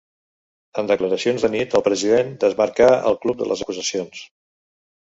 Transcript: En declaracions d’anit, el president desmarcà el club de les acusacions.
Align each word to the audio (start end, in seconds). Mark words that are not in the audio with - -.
En 0.81 0.89
declaracions 0.91 1.45
d’anit, 1.45 1.77
el 1.81 1.85
president 1.89 2.33
desmarcà 2.47 2.91
el 3.13 3.23
club 3.27 3.41
de 3.45 3.53
les 3.53 3.65
acusacions. 3.67 4.29